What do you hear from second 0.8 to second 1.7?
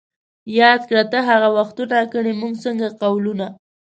کړه ته هغه